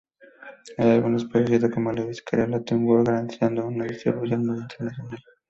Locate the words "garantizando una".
3.09-3.85